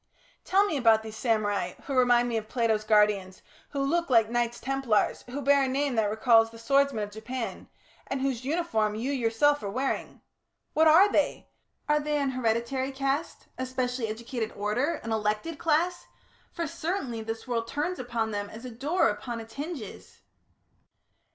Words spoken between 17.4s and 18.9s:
world turns upon them as a